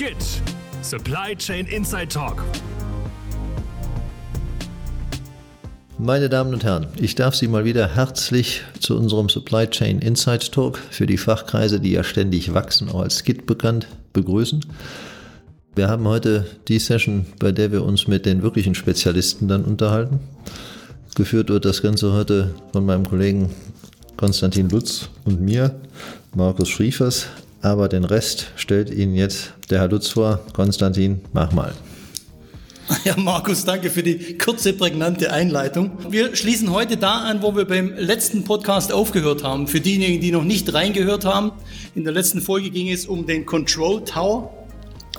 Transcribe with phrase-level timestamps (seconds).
[0.00, 0.40] Skit
[0.80, 2.42] Supply Chain Inside Talk.
[5.98, 10.50] Meine Damen und Herren, ich darf Sie mal wieder herzlich zu unserem Supply Chain Inside
[10.52, 14.64] Talk für die Fachkreise, die ja ständig wachsen, auch als Skit bekannt, begrüßen.
[15.74, 20.20] Wir haben heute die Session, bei der wir uns mit den wirklichen Spezialisten dann unterhalten.
[21.14, 23.50] Geführt wird das Ganze heute von meinem Kollegen
[24.16, 25.78] Konstantin Lutz und mir,
[26.34, 27.26] Markus Schriefers.
[27.62, 30.40] Aber den Rest stellt Ihnen jetzt der Herr Lutz vor.
[30.52, 31.74] Konstantin, mach mal.
[33.04, 35.92] Ja, Markus, danke für die kurze, prägnante Einleitung.
[36.08, 39.68] Wir schließen heute da an, wo wir beim letzten Podcast aufgehört haben.
[39.68, 41.52] Für diejenigen, die noch nicht reingehört haben,
[41.94, 44.52] in der letzten Folge ging es um den Control Tower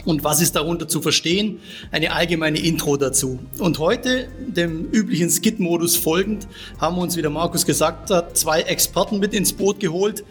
[0.06, 1.60] und was ist darunter zu verstehen,
[1.92, 3.40] eine allgemeine Intro dazu.
[3.60, 6.48] Und heute, dem üblichen Skit-Modus folgend,
[6.80, 10.24] haben wir uns, wie der Markus gesagt hat, zwei Experten mit ins Boot geholt,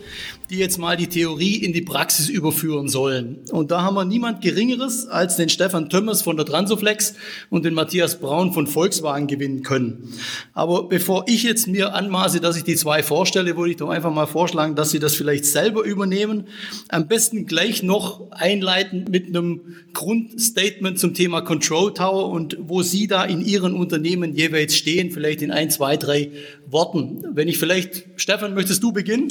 [0.50, 3.38] die jetzt mal die Theorie in die Praxis überführen sollen.
[3.52, 7.14] Und da haben wir niemand Geringeres als den Stefan Tömmers von der Transoflex
[7.50, 10.12] und den Matthias Braun von Volkswagen gewinnen können.
[10.52, 14.12] Aber bevor ich jetzt mir anmaße, dass ich die zwei vorstelle, würde ich doch einfach
[14.12, 16.48] mal vorschlagen, dass sie das vielleicht selber übernehmen.
[16.88, 23.06] Am besten gleich noch einleiten mit einem Grundstatement zum Thema Control Tower und wo Sie
[23.06, 26.32] da in Ihren Unternehmen jeweils stehen, vielleicht in ein, zwei, drei
[26.66, 27.24] Worten.
[27.34, 29.28] Wenn ich vielleicht, Stefan, möchtest du beginnen?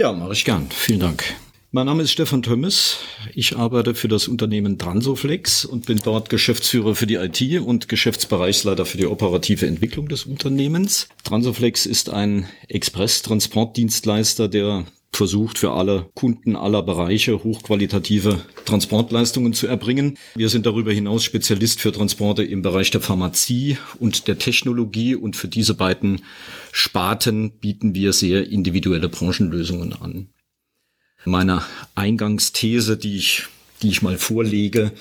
[0.00, 0.66] Mache ich gern.
[0.70, 1.24] Vielen Dank.
[1.72, 3.00] Mein Name ist Stefan Tömmes.
[3.34, 8.86] Ich arbeite für das Unternehmen Transoflex und bin dort Geschäftsführer für die IT und Geschäftsbereichsleiter
[8.86, 11.08] für die operative Entwicklung des Unternehmens.
[11.22, 20.16] Transoflex ist ein Express-Transportdienstleister, der versucht, für alle Kunden aller Bereiche hochqualitative Transportleistungen zu erbringen.
[20.34, 25.36] Wir sind darüber hinaus Spezialist für Transporte im Bereich der Pharmazie und der Technologie und
[25.36, 26.22] für diese beiden
[26.72, 30.28] Sparten bieten wir sehr individuelle Branchenlösungen an.
[31.24, 31.62] Meine
[31.94, 33.48] Eingangsthese, die ich
[33.82, 34.92] die ich mal vorlege,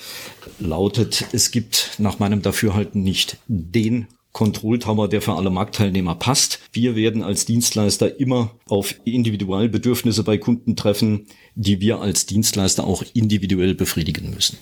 [0.59, 6.59] lautet, es gibt nach meinem Dafürhalten nicht den Control Tower, der für alle Marktteilnehmer passt.
[6.71, 11.25] Wir werden als Dienstleister immer auf Individualbedürfnisse bei Kunden treffen,
[11.55, 14.57] die wir als Dienstleister auch individuell befriedigen müssen.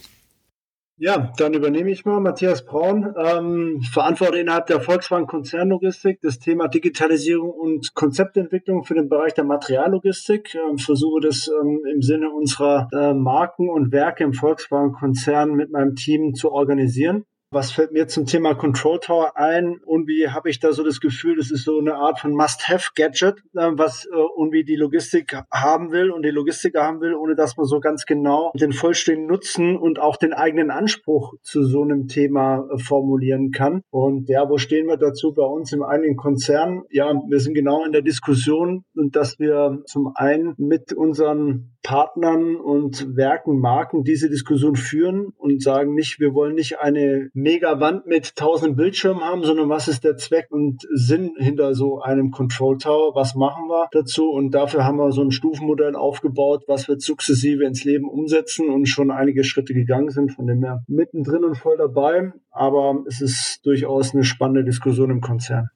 [0.99, 2.19] Ja, dann übernehme ich mal.
[2.19, 9.07] Matthias Braun, ähm, verantworte innerhalb der Volkswagen Konzernlogistik das Thema Digitalisierung und Konzeptentwicklung für den
[9.07, 10.55] Bereich der Materiallogistik.
[10.55, 15.71] Ähm, versuche das ähm, im Sinne unserer äh, Marken und Werke im Volkswagen Konzern mit
[15.71, 17.25] meinem Team zu organisieren.
[17.49, 19.79] Was fällt mir zum Thema Control Tower ein?
[19.87, 23.71] Irgendwie habe ich da so das Gefühl, das ist so eine Art von Must-Have-Gadget, äh,
[23.71, 27.65] was äh, irgendwie die Logistik haben will und die Logistiker haben will, ohne dass man
[27.65, 32.67] so ganz genau den vollständigen Nutzen und auch den eigenen Anspruch zu so einem Thema
[32.69, 33.81] äh, formulieren kann.
[33.91, 36.83] Und ja, wo stehen wir dazu bei uns im einigen Konzern?
[36.89, 43.15] Ja, wir sind genau in der Diskussion, dass wir zum einen mit unseren Partnern und
[43.15, 48.75] Werken, Marken diese Diskussion führen und sagen nicht, wir wollen nicht eine Megawand mit tausend
[48.75, 53.15] Bildschirmen haben, sondern was ist der Zweck und Sinn hinter so einem Control Tower?
[53.15, 54.29] Was machen wir dazu?
[54.29, 58.89] Und dafür haben wir so ein Stufenmodell aufgebaut, was wir sukzessive ins Leben umsetzen und
[58.89, 62.33] schon einige Schritte gegangen sind, von dem her mittendrin und voll dabei.
[62.51, 65.69] Aber es ist durchaus eine spannende Diskussion im Konzern.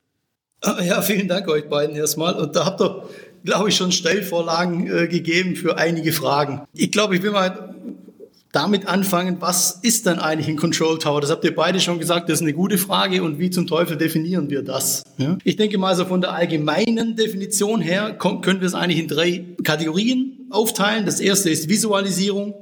[0.84, 2.36] Ja, vielen Dank euch beiden erstmal.
[2.36, 3.04] Und da habt ihr
[3.44, 6.62] glaube ich, schon Stellvorlagen äh, gegeben für einige Fragen.
[6.74, 7.76] Ich glaube, ich will mal
[8.52, 11.22] damit anfangen, was ist denn eigentlich ein Control Tower?
[11.22, 13.98] Das habt ihr beide schon gesagt, das ist eine gute Frage und wie zum Teufel
[13.98, 15.04] definieren wir das?
[15.18, 15.38] Ja?
[15.44, 19.46] Ich denke mal, so von der allgemeinen Definition her können wir es eigentlich in drei
[19.64, 21.06] Kategorien aufteilen.
[21.06, 22.54] Das erste ist Visualisierung,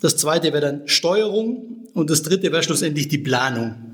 [0.00, 3.91] das zweite wäre dann Steuerung und das dritte wäre schlussendlich die Planung.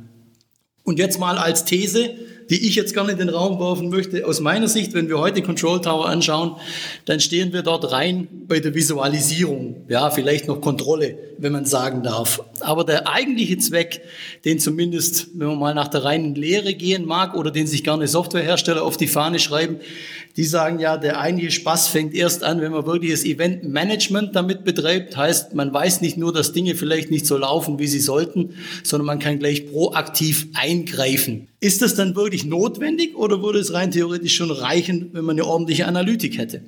[0.89, 2.15] Und jetzt mal als These,
[2.49, 4.27] die ich jetzt gerne in den Raum werfen möchte.
[4.27, 6.57] Aus meiner Sicht, wenn wir heute Control Tower anschauen,
[7.05, 9.85] dann stehen wir dort rein bei der Visualisierung.
[9.89, 12.43] Ja, vielleicht noch Kontrolle, wenn man sagen darf.
[12.61, 14.01] Aber der eigentliche Zweck,
[14.47, 18.09] den zumindest, wenn man mal nach der reinen Lehre gehen mag oder den sich gerne
[18.09, 19.81] Softwarehersteller auf die Fahne schreiben,
[20.39, 24.63] die sagen ja, der eigentliche Spaß fängt erst an, wenn man wirklich das Eventmanagement damit
[24.63, 25.17] betreibt.
[25.17, 28.55] Heißt, man weiß nicht nur, dass Dinge vielleicht nicht so laufen, wie sie sollten,
[28.85, 31.49] sondern man kann gleich proaktiv eingreifen.
[31.59, 35.45] Ist das dann wirklich notwendig oder würde es rein theoretisch schon reichen, wenn man eine
[35.45, 36.63] ordentliche Analytik hätte?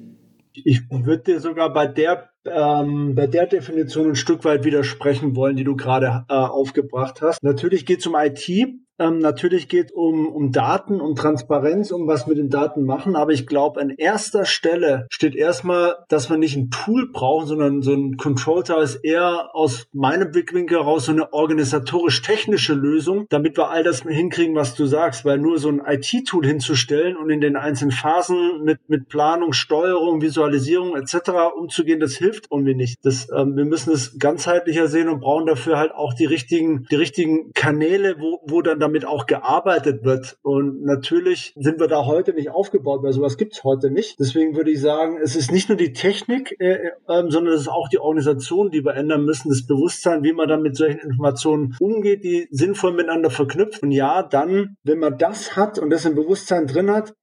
[0.52, 5.54] Ich würde dir sogar bei der, ähm, bei der Definition ein Stück weit widersprechen wollen,
[5.54, 7.40] die du gerade äh, aufgebracht hast.
[7.44, 8.50] Natürlich geht es um IT,
[9.00, 13.16] ähm, natürlich geht um, um Daten, um Transparenz, um was wir den Daten machen.
[13.16, 17.80] Aber ich glaube, an erster Stelle steht erstmal, dass wir nicht ein Tool brauchen, sondern
[17.80, 23.56] so ein Control Tower ist eher aus meinem Blickwinkel heraus so eine organisatorisch-technische Lösung, damit
[23.56, 25.24] wir all das hinkriegen, was du sagst.
[25.24, 30.20] Weil nur so ein IT-Tool hinzustellen und in den einzelnen Phasen mit, mit Planung, Steuerung,
[30.20, 31.30] Visualisierung etc.
[31.56, 32.98] umzugehen, das hilft irgendwie nicht.
[33.02, 36.96] Das, ähm, wir müssen es ganzheitlicher sehen und brauchen dafür halt auch die richtigen, die
[36.96, 40.38] richtigen Kanäle, wo, wo dann damit auch gearbeitet wird.
[40.42, 44.18] Und natürlich sind wir da heute nicht aufgebaut, weil sowas gibt's heute nicht.
[44.18, 47.68] Deswegen würde ich sagen, es ist nicht nur die Technik, äh, äh, sondern es ist
[47.68, 51.76] auch die Organisation, die wir ändern müssen, das Bewusstsein, wie man dann mit solchen Informationen
[51.78, 53.82] umgeht, die sinnvoll miteinander verknüpft.
[53.82, 57.14] Und ja, dann, wenn man das hat und das im Bewusstsein drin hat,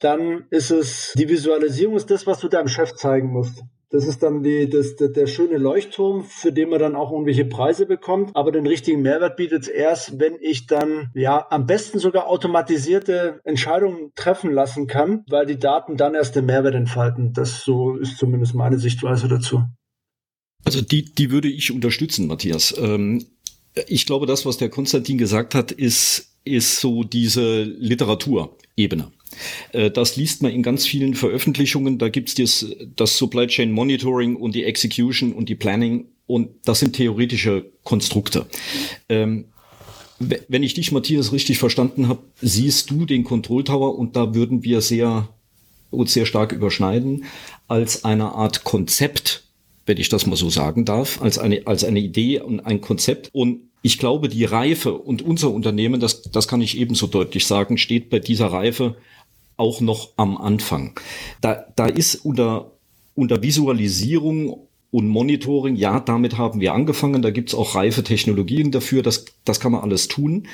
[0.00, 3.62] dann ist es, die Visualisierung ist das, was du deinem Chef zeigen musst.
[3.92, 7.44] Das ist dann die, das, der, der schöne Leuchtturm, für den man dann auch irgendwelche
[7.44, 8.30] Preise bekommt.
[8.34, 13.40] Aber den richtigen Mehrwert bietet es erst, wenn ich dann ja am besten sogar automatisierte
[13.44, 17.34] Entscheidungen treffen lassen kann, weil die Daten dann erst den Mehrwert entfalten.
[17.34, 19.62] Das so ist zumindest meine Sichtweise dazu.
[20.64, 22.74] Also die, die würde ich unterstützen, Matthias.
[22.78, 23.26] Ähm,
[23.86, 29.12] ich glaube, das, was der Konstantin gesagt hat, ist, ist so diese Literaturebene.
[29.72, 31.98] Das liest man in ganz vielen Veröffentlichungen.
[31.98, 36.78] Da gibt's das, das Supply Chain Monitoring und die Execution und die Planning und das
[36.80, 38.46] sind theoretische Konstrukte.
[39.08, 39.46] Ähm,
[40.18, 44.62] wenn ich dich, Matthias, richtig verstanden habe, siehst du den Control Tower und da würden
[44.62, 45.28] wir sehr
[45.90, 47.24] uns sehr stark überschneiden
[47.68, 49.44] als eine Art Konzept,
[49.84, 53.28] wenn ich das mal so sagen darf, als eine als eine Idee und ein Konzept
[53.32, 57.78] und ich glaube, die Reife und unser Unternehmen, das, das kann ich ebenso deutlich sagen,
[57.78, 58.96] steht bei dieser Reife
[59.62, 60.98] auch noch am Anfang.
[61.40, 62.72] Da, da ist unter,
[63.14, 67.22] unter Visualisierung und Monitoring, ja, damit haben wir angefangen.
[67.22, 69.02] Da gibt's auch reife Technologien dafür.
[69.02, 70.48] Das, das kann man alles tun.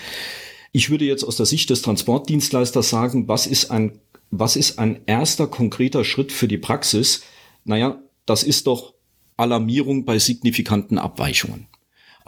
[0.72, 3.98] Ich würde jetzt aus der Sicht des Transportdienstleisters sagen, was ist ein,
[4.30, 7.22] was ist ein erster konkreter Schritt für die Praxis?
[7.64, 8.92] Naja, das ist doch
[9.38, 11.66] Alarmierung bei signifikanten Abweichungen.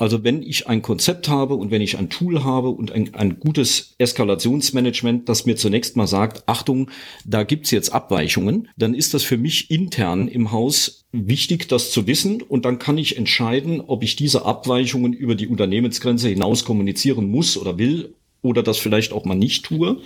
[0.01, 3.39] Also wenn ich ein Konzept habe und wenn ich ein Tool habe und ein, ein
[3.39, 6.91] gutes Eskalationsmanagement, das mir zunächst mal sagt, Achtung,
[7.27, 12.07] da gibt's jetzt Abweichungen, dann ist das für mich intern im Haus wichtig, das zu
[12.07, 12.41] wissen.
[12.41, 17.59] Und dann kann ich entscheiden, ob ich diese Abweichungen über die Unternehmensgrenze hinaus kommunizieren muss
[17.59, 20.01] oder will oder das vielleicht auch mal nicht tue.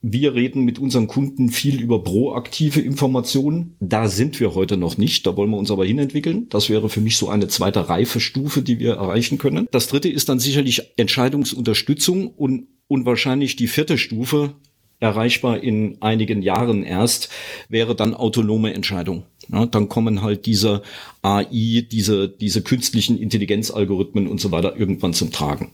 [0.00, 3.74] Wir reden mit unseren Kunden viel über proaktive Informationen.
[3.80, 5.26] Da sind wir heute noch nicht.
[5.26, 6.48] Da wollen wir uns aber hinentwickeln.
[6.50, 9.66] Das wäre für mich so eine zweite reife Stufe, die wir erreichen können.
[9.72, 14.54] Das dritte ist dann sicherlich Entscheidungsunterstützung und, und wahrscheinlich die vierte Stufe,
[15.00, 17.28] erreichbar in einigen Jahren erst,
[17.68, 19.24] wäre dann autonome Entscheidung.
[19.48, 20.82] Ja, dann kommen halt diese
[21.22, 25.72] AI, diese, diese künstlichen Intelligenzalgorithmen und so weiter irgendwann zum Tragen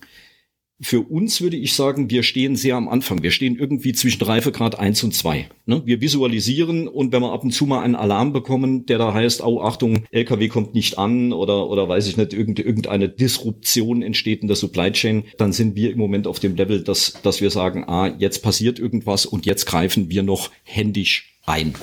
[0.80, 3.22] für uns würde ich sagen, wir stehen sehr am Anfang.
[3.22, 5.48] Wir stehen irgendwie zwischen Reifegrad eins und zwei.
[5.66, 5.82] Ne?
[5.84, 9.42] Wir visualisieren und wenn wir ab und zu mal einen Alarm bekommen, der da heißt,
[9.44, 14.48] oh Achtung, LKW kommt nicht an oder, oder weiß ich nicht, irgendeine Disruption entsteht in
[14.48, 17.84] der Supply Chain, dann sind wir im Moment auf dem Level, dass, dass wir sagen,
[17.86, 21.74] ah, jetzt passiert irgendwas und jetzt greifen wir noch händisch ein.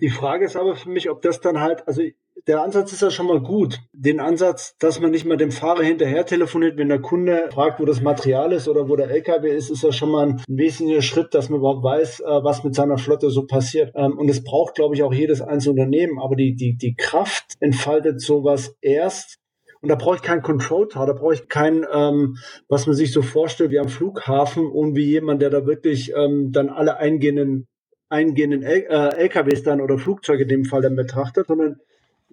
[0.00, 2.02] Die Frage ist aber für mich, ob das dann halt, also
[2.46, 3.80] der Ansatz ist ja schon mal gut.
[3.92, 7.84] Den Ansatz, dass man nicht mal dem Fahrer hinterher telefoniert, wenn der Kunde fragt, wo
[7.84, 11.34] das Material ist oder wo der LKW ist, ist ja schon mal ein wesentlicher Schritt,
[11.34, 13.92] dass man überhaupt weiß, äh, was mit seiner Flotte so passiert.
[13.96, 16.20] Ähm, und es braucht, glaube ich, auch jedes einzelne Unternehmen.
[16.20, 19.38] Aber die, die, die Kraft entfaltet sowas erst,
[19.82, 22.36] und da brauche ich keinen Control Tower, da brauche ich kein, ähm,
[22.68, 26.50] was man sich so vorstellt wie am Flughafen und wie jemand, der da wirklich ähm,
[26.50, 27.68] dann alle eingehenden,
[28.08, 31.76] eingehenden L äh, LKWs dann oder Flugzeuge in dem Fall dann betrachtet, sondern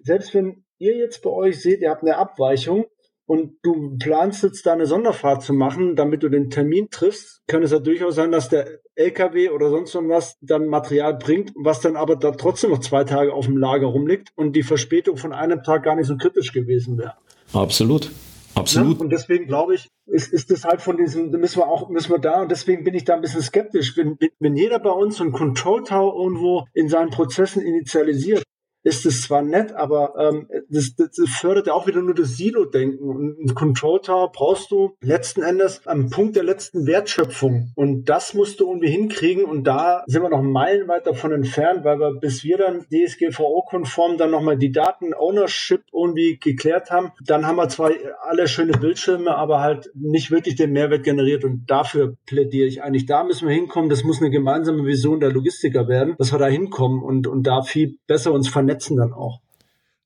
[0.04, 2.86] selbst wenn ihr jetzt bei euch seht, ihr habt eine Abweichung
[3.26, 7.62] und du planst jetzt da eine Sonderfahrt zu machen, damit du den Termin triffst, kann
[7.62, 11.96] es ja durchaus sein, dass der LKW oder sonst irgendwas dann Material bringt, was dann
[11.96, 15.62] aber da trotzdem noch zwei Tage auf dem Lager rumliegt und die Verspätung von einem
[15.62, 17.14] Tag gar nicht so kritisch gewesen wäre.
[17.52, 18.10] Absolut.
[18.54, 18.98] Absolut.
[18.98, 22.12] Ja, und deswegen glaube ich, ist, ist das halt von diesem, müssen wir auch, müssen
[22.12, 23.96] wir da, und deswegen bin ich da ein bisschen skeptisch.
[23.96, 28.44] Wenn, wenn jeder bei uns so einen Control Tower irgendwo in seinen Prozessen initialisiert,
[28.84, 33.08] ist es zwar nett, aber ähm, das, das fördert ja auch wieder nur das Silo-Denken.
[33.08, 37.72] Und ein Control Tower brauchst du letzten Endes am Punkt der letzten Wertschöpfung.
[37.76, 39.44] Und das musst du irgendwie hinkriegen.
[39.44, 44.30] Und da sind wir noch meilenweit davon entfernt, weil wir, bis wir dann DSGVO-konform dann
[44.30, 49.90] nochmal die Daten-Ownership irgendwie geklärt haben, dann haben wir zwar alle schöne Bildschirme, aber halt
[49.94, 51.44] nicht wirklich den Mehrwert generiert.
[51.44, 53.06] Und dafür plädiere ich eigentlich.
[53.06, 53.88] Da müssen wir hinkommen.
[53.88, 57.62] Das muss eine gemeinsame Vision der Logistiker werden, dass wir da hinkommen und, und da
[57.62, 59.40] viel besser uns vernetzen vernetzen dann auch.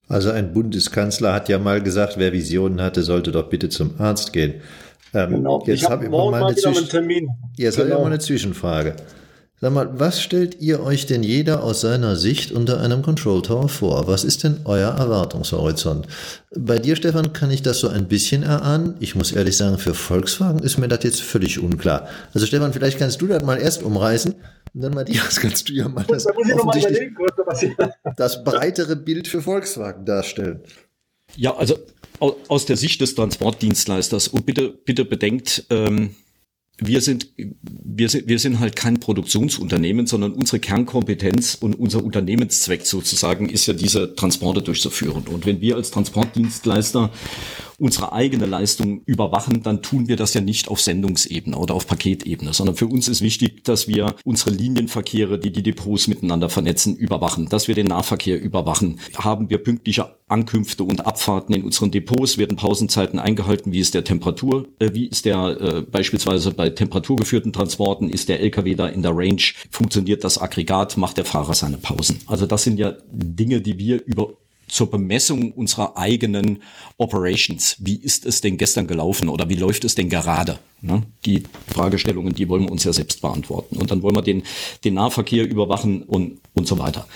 [0.09, 4.33] Also ein Bundeskanzler hat ja mal gesagt, wer Visionen hatte, sollte doch bitte zum Arzt
[4.33, 4.55] gehen.
[5.13, 5.63] Ähm, genau.
[5.67, 7.29] Jetzt habe hab morgen mal, mal wieder einen Termin.
[7.57, 7.85] Jetzt genau.
[7.85, 8.97] habe ich mal eine Zwischenfrage.
[9.61, 13.69] Sag mal, was stellt ihr euch denn jeder aus seiner Sicht unter einem Control Tower
[13.69, 14.07] vor?
[14.07, 16.07] Was ist denn euer Erwartungshorizont?
[16.57, 18.95] Bei dir, Stefan, kann ich das so ein bisschen erahnen.
[19.01, 22.07] Ich muss ehrlich sagen, für Volkswagen ist mir das jetzt völlig unklar.
[22.33, 24.37] Also Stefan, vielleicht kannst du das mal erst umreißen.
[24.75, 26.27] Und dann, Matthias, kannst du ja mal das,
[28.17, 30.61] das breitere Bild für Volkswagen darstellen.
[31.37, 31.79] Ja, also
[32.21, 36.17] aus der Sicht des Transportdienstleisters und bitte, bitte bedenkt, ähm,
[36.81, 42.87] wir sind, wir sind, wir sind halt kein Produktionsunternehmen, sondern unsere Kernkompetenz und unser Unternehmenszweck
[42.87, 45.25] sozusagen ist ja diese Transporte durchzuführen.
[45.27, 47.11] Und wenn wir als Transportdienstleister
[47.78, 52.52] unsere eigene Leistung überwachen, dann tun wir das ja nicht auf Sendungsebene oder auf Paketebene,
[52.52, 57.49] sondern für uns ist wichtig, dass wir unsere Linienverkehre, die die Depots miteinander vernetzen, überwachen,
[57.49, 58.99] dass wir den Nahverkehr überwachen.
[59.16, 64.04] Haben wir pünktliche Ankünfte und Abfahrten in unseren Depots, werden Pausenzeiten eingehalten, wie ist der
[64.04, 69.02] Temperatur, äh, wie ist der äh, beispielsweise bei temperaturgeführten Transporten, ist der LKW da in
[69.02, 72.18] der Range, funktioniert das Aggregat, macht der Fahrer seine Pausen.
[72.26, 74.35] Also das sind ja Dinge, die wir über
[74.69, 76.63] zur Bemessung unserer eigenen
[76.97, 77.77] Operations.
[77.81, 80.59] Wie ist es denn gestern gelaufen oder wie läuft es denn gerade?
[80.81, 81.03] Ne?
[81.25, 83.77] Die Fragestellungen, die wollen wir uns ja selbst beantworten.
[83.77, 84.43] Und dann wollen wir den,
[84.85, 87.07] den Nahverkehr überwachen und, und so weiter.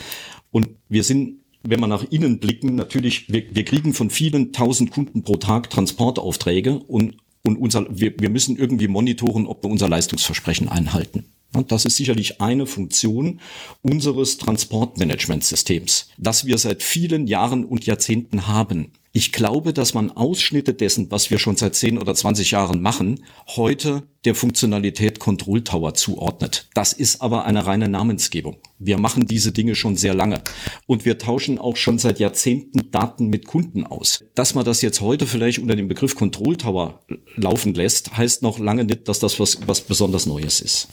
[0.51, 4.91] Und wir sind wenn wir nach innen blicken, natürlich, wir, wir kriegen von vielen tausend
[4.91, 9.89] Kunden pro Tag Transportaufträge und, und unser, wir, wir müssen irgendwie monitoren, ob wir unser
[9.89, 11.27] Leistungsversprechen einhalten.
[11.69, 13.41] Das ist sicherlich eine Funktion
[13.83, 18.93] unseres Transportmanagementsystems, das wir seit vielen Jahren und Jahrzehnten haben.
[19.15, 23.23] Ich glaube, dass man Ausschnitte dessen, was wir schon seit 10 oder 20 Jahren machen,
[23.47, 26.71] heute der Funktionalität Control Tower zuordnet.
[26.73, 28.57] Das ist aber eine reine Namensgebung.
[28.79, 30.41] Wir machen diese Dinge schon sehr lange
[30.87, 34.25] und wir tauschen auch schon seit Jahrzehnten Daten mit Kunden aus.
[34.35, 37.03] Dass man das jetzt heute vielleicht unter dem Begriff Control Tower
[37.37, 40.89] laufen lässt, heißt noch lange nicht, dass das was, was besonders Neues ist.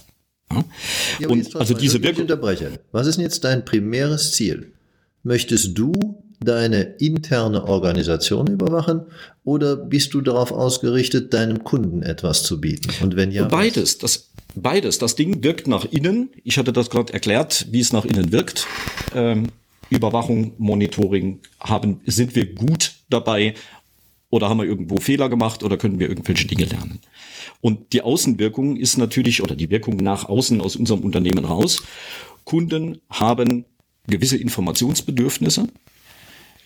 [1.19, 2.23] Ja, und also diese Wirkung.
[2.23, 2.77] Unterbrechen.
[2.91, 4.71] Was ist denn jetzt dein primäres Ziel?
[5.23, 9.01] Möchtest du deine interne Organisation überwachen
[9.43, 12.89] oder bist du darauf ausgerichtet, deinem Kunden etwas zu bieten?
[13.03, 13.97] Und wenn ja, beides.
[13.97, 14.97] Das beides.
[14.97, 16.29] Das Ding wirkt nach innen.
[16.43, 18.67] Ich hatte das gerade erklärt, wie es nach innen wirkt.
[19.13, 19.47] Ähm,
[19.89, 23.55] Überwachung, Monitoring haben, sind wir gut dabei
[24.29, 26.99] oder haben wir irgendwo Fehler gemacht oder können wir irgendwelche Dinge lernen?
[27.61, 31.83] Und die Außenwirkung ist natürlich, oder die Wirkung nach außen aus unserem Unternehmen raus.
[32.45, 33.65] Kunden haben
[34.07, 35.67] gewisse Informationsbedürfnisse.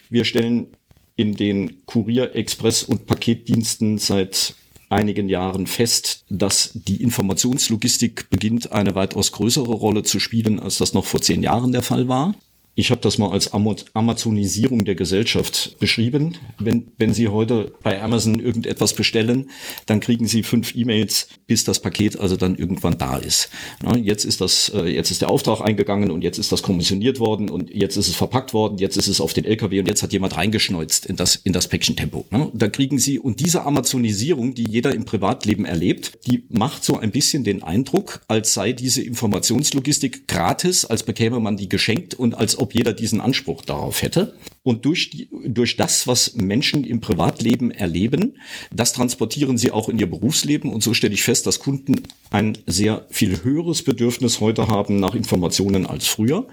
[0.10, 0.68] Wir stellen
[1.16, 4.56] in den Kurier-, Express- und Paketdiensten seit
[4.90, 10.94] einigen Jahren fest, dass die Informationslogistik beginnt, eine weitaus größere Rolle zu spielen, als das
[10.94, 12.36] noch vor zehn Jahren der Fall war.
[12.76, 16.38] Ich habe das mal als Amazonisierung der Gesellschaft beschrieben.
[16.58, 19.52] Wenn, wenn Sie heute bei Amazon irgendetwas bestellen,
[19.86, 23.50] dann kriegen Sie fünf E-Mails, bis das Paket also dann irgendwann da ist.
[23.84, 27.20] Na, jetzt ist das, äh, jetzt ist der Auftrag eingegangen und jetzt ist das kommissioniert
[27.20, 30.02] worden und jetzt ist es verpackt worden, jetzt ist es auf den LKW und jetzt
[30.02, 32.26] hat jemand reingeschneuzt in das, in das Päckchentempo.
[32.56, 37.12] Da kriegen Sie, und diese Amazonisierung, die jeder im Privatleben erlebt, die macht so ein
[37.12, 42.63] bisschen den Eindruck, als sei diese Informationslogistik gratis, als bekäme man die geschenkt und als
[42.64, 44.36] ob jeder diesen Anspruch darauf hätte.
[44.64, 48.38] Und durch, die, durch das, was Menschen im Privatleben erleben,
[48.74, 50.72] das transportieren sie auch in ihr Berufsleben.
[50.72, 55.14] Und so stelle ich fest, dass Kunden ein sehr viel höheres Bedürfnis heute haben nach
[55.14, 56.48] Informationen als früher.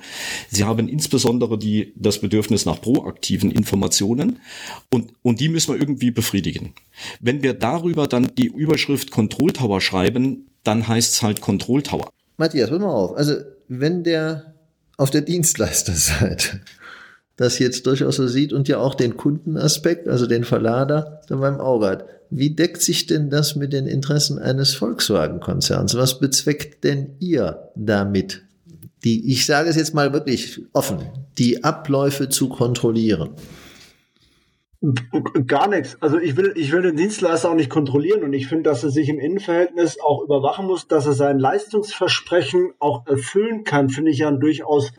[0.51, 4.41] Sie haben insbesondere die, das Bedürfnis nach proaktiven Informationen
[4.91, 6.75] und, und die müssen wir irgendwie befriedigen.
[7.21, 12.11] Wenn wir darüber dann die Überschrift Control Tower schreiben, dann heißt es halt Control Tower.
[12.37, 13.17] Matthias, hör mal auf.
[13.17, 13.35] Also,
[13.69, 14.50] wenn der
[15.01, 16.61] auf der Dienstleisterseite
[17.41, 21.59] das jetzt durchaus so sieht und ja auch den Kundenaspekt, also den Verlader, dann beim
[21.59, 22.05] Auge hat.
[22.29, 25.97] Wie deckt sich denn das mit den Interessen eines Volkswagen-Konzerns?
[25.97, 28.43] Was bezweckt denn ihr damit?
[29.05, 30.99] Die, ich sage es jetzt mal wirklich offen,
[31.39, 33.31] die Abläufe zu kontrollieren.
[35.47, 35.99] Gar nichts.
[36.01, 38.89] Also ich will, ich will den Dienstleister auch nicht kontrollieren und ich finde, dass er
[38.89, 44.19] sich im Innenverhältnis auch überwachen muss, dass er sein Leistungsversprechen auch erfüllen kann, finde ich
[44.19, 44.91] ja ein durchaus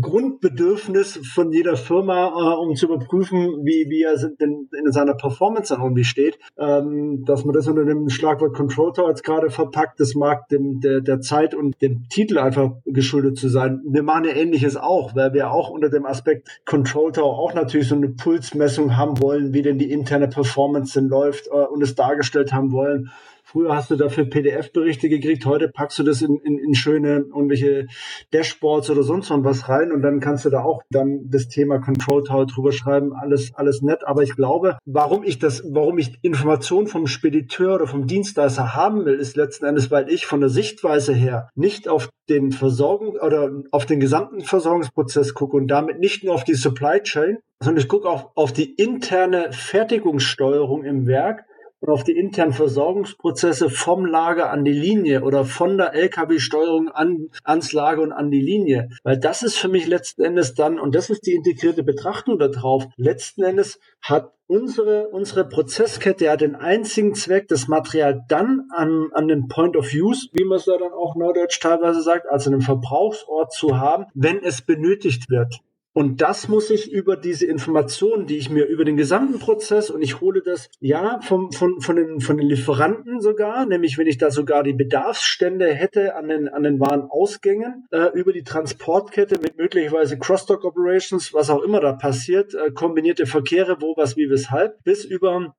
[0.00, 5.74] Grundbedürfnis von jeder Firma, äh, um zu überprüfen, wie, wie er denn in seiner Performance
[5.74, 6.38] dann irgendwie steht.
[6.58, 10.80] Ähm, dass man das unter dem Schlagwort Control Tower jetzt gerade verpackt, das mag dem,
[10.80, 13.82] der, der Zeit und dem Titel einfach geschuldet zu sein.
[13.86, 17.88] Wir machen ja ähnliches auch, weil wir auch unter dem Aspekt Control Tower auch natürlich
[17.88, 21.82] so eine Puls Pulsmessung haben wollen, wie denn die interne Performance denn läuft äh, und
[21.82, 23.10] es dargestellt haben wollen.
[23.48, 27.86] Früher hast du dafür PDF-Berichte gekriegt, heute packst du das in, in, in schöne irgendwelche
[28.32, 32.24] Dashboards oder sonst was rein und dann kannst du da auch dann das Thema Control
[32.24, 34.00] Tower drüber schreiben, alles, alles nett.
[34.04, 39.04] Aber ich glaube, warum ich das, warum ich Informationen vom Spediteur oder vom Dienstleister haben
[39.04, 43.52] will, ist letzten Endes, weil ich von der Sichtweise her nicht auf den Versorgung oder
[43.70, 47.88] auf den gesamten Versorgungsprozess gucke und damit nicht nur auf die Supply Chain, sondern ich
[47.88, 51.44] gucke auch auf die interne Fertigungssteuerung im Werk
[51.80, 57.28] und auf die internen Versorgungsprozesse vom Lager an die Linie oder von der LKW-Steuerung an,
[57.44, 58.88] ans Lager und an die Linie.
[59.02, 62.86] Weil das ist für mich letzten Endes dann, und das ist die integrierte Betrachtung darauf,
[62.96, 69.28] letzten Endes hat unsere, unsere Prozesskette ja den einzigen Zweck, das Material dann an, an
[69.28, 72.60] den Point of Use, wie man es da dann auch neudeutsch teilweise sagt, also einen
[72.60, 75.60] Verbrauchsort zu haben, wenn es benötigt wird.
[75.96, 80.02] Und das muss ich über diese Informationen, die ich mir über den gesamten Prozess und
[80.02, 84.18] ich hole das ja vom, von, von, den, von den Lieferanten sogar, nämlich wenn ich
[84.18, 89.56] da sogar die Bedarfsstände hätte an den, an den Warenausgängen, äh, über die Transportkette mit
[89.56, 94.84] möglicherweise Cross-Dock Operations, was auch immer da passiert, äh, kombinierte Verkehre, wo, was, wie, weshalb,
[94.84, 95.54] bis über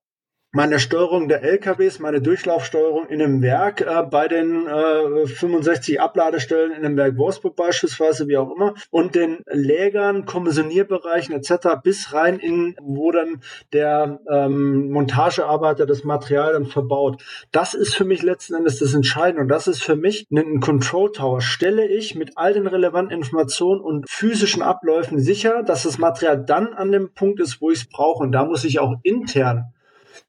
[0.57, 6.71] meine Steuerung der LKWs, meine Durchlaufsteuerung in einem Werk äh, bei den äh, 65 Abladestellen
[6.71, 11.77] in einem Werk Wolfsburg beispielsweise, wie auch immer, und den Lägern, Kommissionierbereichen etc.
[11.83, 17.21] bis rein in, wo dann der ähm, Montagearbeiter das Material dann verbaut.
[17.51, 21.11] Das ist für mich letzten Endes das Entscheidende und das ist für mich ein Control
[21.11, 21.39] Tower.
[21.39, 26.73] Stelle ich mit all den relevanten Informationen und physischen Abläufen sicher, dass das Material dann
[26.73, 28.23] an dem Punkt ist, wo ich es brauche.
[28.23, 29.71] Und da muss ich auch intern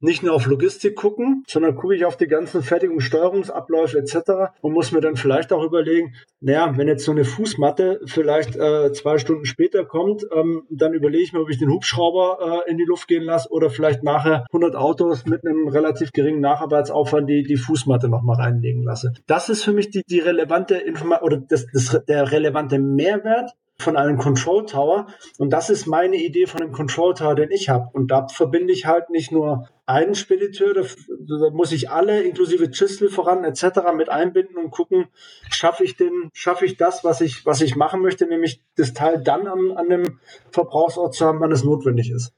[0.01, 4.53] nicht nur auf Logistik gucken, sondern gucke ich auf die ganzen Fertigungs- Steuerungsabläufe etc.
[4.61, 8.93] und muss mir dann vielleicht auch überlegen, naja, wenn jetzt so eine Fußmatte vielleicht äh,
[8.93, 12.79] zwei Stunden später kommt, ähm, dann überlege ich mir, ob ich den Hubschrauber äh, in
[12.79, 17.43] die Luft gehen lasse oder vielleicht nachher 100 Autos mit einem relativ geringen Nacharbeitsaufwand die,
[17.43, 19.13] die Fußmatte nochmal reinlegen lasse.
[19.27, 23.97] Das ist für mich die, die relevante Information oder das, das, der relevante Mehrwert von
[23.97, 25.07] einem Control Tower.
[25.39, 27.89] Und das ist meine Idee von dem Control Tower, den ich habe.
[27.93, 32.71] Und da verbinde ich halt nicht nur einen Spediteur, da, da muss ich alle inklusive
[32.71, 33.81] Chisel voran etc.
[33.97, 35.07] mit einbinden und gucken,
[35.49, 39.23] schaffe ich den, schaffe ich das, was ich, was ich machen möchte, nämlich das Teil
[39.23, 40.19] dann an, an dem
[40.51, 42.33] Verbrauchsort zu haben, wann es notwendig ist.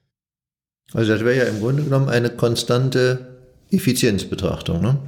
[0.92, 3.38] Also das wäre ja im Grunde genommen eine konstante
[3.70, 4.98] Effizienzbetrachtung, ne?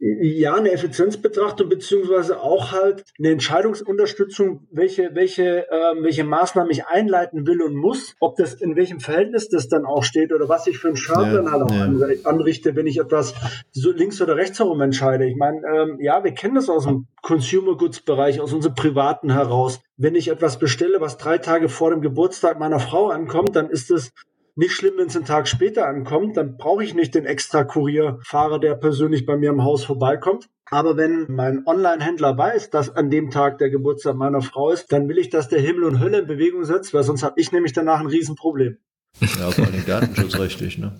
[0.00, 7.48] Ja, eine Effizienzbetrachtung beziehungsweise auch halt eine Entscheidungsunterstützung, welche, welche, ähm, welche Maßnahmen ich einleiten
[7.48, 10.78] will und muss, ob das in welchem Verhältnis das dann auch steht oder was ich
[10.78, 12.30] für einen Schaden ja, dann halt auch ja.
[12.30, 13.34] anrichte, wenn ich etwas
[13.72, 15.26] so links oder rechts herum entscheide.
[15.26, 19.32] Ich meine, ähm, ja, wir kennen das aus dem Consumer Goods Bereich, aus unserem privaten
[19.32, 19.80] heraus.
[19.96, 23.90] Wenn ich etwas bestelle, was drei Tage vor dem Geburtstag meiner Frau ankommt, dann ist
[23.90, 24.12] es
[24.58, 28.58] nicht schlimm, wenn es einen Tag später ankommt, dann brauche ich nicht den extra Kurierfahrer,
[28.58, 30.48] der persönlich bei mir im Haus vorbeikommt.
[30.68, 35.08] Aber wenn mein Online-Händler weiß, dass an dem Tag der Geburtstag meiner Frau ist, dann
[35.08, 37.72] will ich, dass der Himmel und Hölle in Bewegung setzt, weil sonst habe ich nämlich
[37.72, 38.78] danach ein Riesenproblem.
[39.20, 40.92] Ja, vor allem datenschutzrechtlich, ne?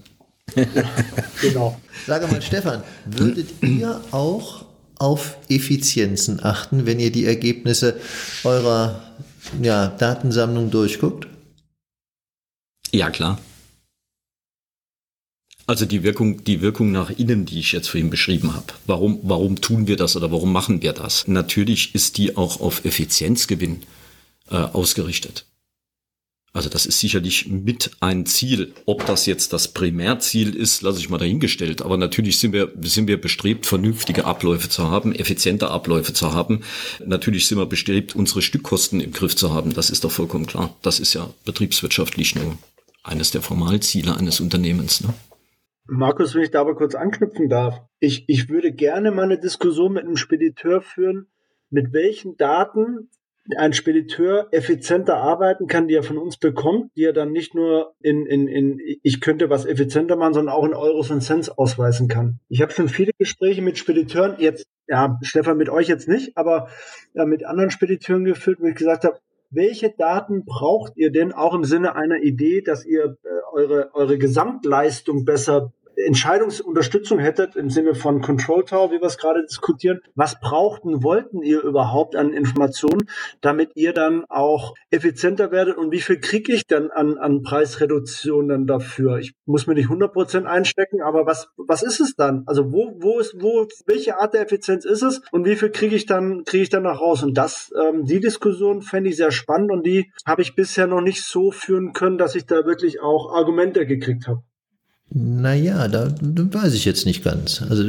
[1.42, 1.79] genau.
[2.07, 4.66] Sage mal, Stefan, würdet ihr auch
[5.01, 8.01] auf Effizienzen achten, wenn ihr die Ergebnisse
[8.44, 9.03] eurer
[9.61, 11.27] ja, Datensammlung durchguckt?
[12.92, 13.38] Ja, klar.
[15.68, 18.72] Also die Wirkung, die Wirkung nach innen, die ich jetzt vorhin beschrieben habe.
[18.87, 21.28] Warum, warum tun wir das oder warum machen wir das?
[21.28, 23.83] Natürlich ist die auch auf Effizienzgewinn
[24.50, 25.44] äh, ausgerichtet.
[26.54, 28.72] Also das ist sicherlich mit ein Ziel.
[28.87, 31.83] Ob das jetzt das Primärziel ist, lasse ich mal dahingestellt.
[31.83, 36.62] Aber natürlich sind wir, sind wir bestrebt, vernünftige Abläufe zu haben, effiziente Abläufe zu haben.
[37.04, 39.74] Natürlich sind wir bestrebt, unsere Stückkosten im Griff zu haben.
[39.74, 40.74] Das ist doch vollkommen klar.
[40.81, 42.57] Das ist ja betriebswirtschaftlich nur
[43.04, 45.02] eines der Formalziele eines Unternehmens.
[45.02, 45.12] Ne?
[45.88, 47.81] Markus, wenn ich da aber kurz anknüpfen darf.
[47.98, 51.29] Ich, ich würde gerne mal eine Diskussion mit einem Spediteur führen,
[51.70, 53.09] mit welchen Daten
[53.57, 57.94] ein Spediteur effizienter arbeiten kann, die er von uns bekommt, die er dann nicht nur
[58.01, 62.09] in, in, in ich könnte was effizienter machen, sondern auch in Euros und Cents ausweisen
[62.09, 62.40] kann.
[62.51, 66.68] Ich habe schon viele Gespräche mit Spediteuren, jetzt, ja, Stefan, mit euch jetzt nicht, aber
[67.14, 69.18] ja, mit anderen Spediteuren geführt, wo ich gesagt habe,
[69.51, 74.18] welche Daten braucht ihr denn auch im Sinne einer Idee, dass ihr äh, eure, eure
[74.18, 75.72] Gesamtleistung besser
[76.06, 81.42] Entscheidungsunterstützung hättet im Sinne von Control Tower, wie wir es gerade diskutieren, was brauchten, wollten
[81.42, 83.08] ihr überhaupt an Informationen,
[83.40, 88.66] damit ihr dann auch effizienter werdet und wie viel kriege ich dann an, an Preisreduktionen
[88.66, 89.18] dafür?
[89.18, 92.44] Ich muss mir nicht 100 Prozent einstecken, aber was, was ist es dann?
[92.46, 95.96] Also wo, wo ist, wo, welche Art der Effizienz ist es und wie viel kriege
[95.96, 97.22] ich dann, kriege ich dann noch raus?
[97.22, 101.00] Und das, ähm, die Diskussion fände ich sehr spannend und die habe ich bisher noch
[101.00, 104.42] nicht so führen können, dass ich da wirklich auch Argumente gekriegt habe.
[105.11, 107.62] Naja, da, weiß ich jetzt nicht ganz.
[107.68, 107.85] Also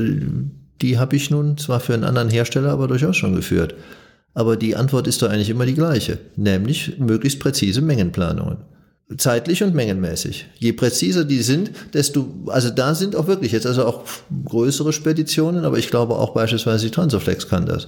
[0.82, 3.76] die habe ich nun zwar für einen anderen Hersteller, aber durchaus schon geführt.
[4.34, 8.58] Aber die Antwort ist doch eigentlich immer die gleiche, nämlich möglichst präzise Mengenplanungen.
[9.18, 10.46] Zeitlich und mengenmäßig.
[10.60, 14.04] Je präziser die sind, desto, also da sind auch wirklich jetzt also auch
[14.46, 17.88] größere Speditionen, aber ich glaube auch beispielsweise die Transoflex kann das.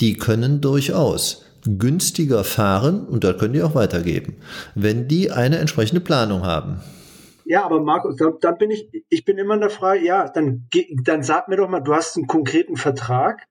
[0.00, 4.36] Die können durchaus günstiger fahren, und da können die auch weitergeben,
[4.74, 6.80] wenn die eine entsprechende Planung haben.
[7.44, 10.68] Ja, aber Markus, dann, dann bin ich, ich bin immer in der Frage, ja, dann,
[11.04, 13.46] dann sag mir doch mal, du hast einen konkreten Vertrag,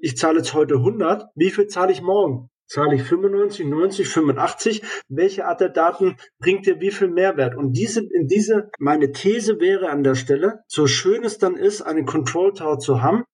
[0.00, 2.48] ich zahle jetzt heute 100, wie viel zahle ich morgen?
[2.66, 4.82] Zahle ich 95, 90, 85?
[5.08, 7.54] Welche Art der Daten bringt dir wie viel Mehrwert?
[7.54, 11.82] Und diese, in diese, meine These wäre an der Stelle, so schön es dann ist,
[11.82, 13.24] einen Control Tower zu haben,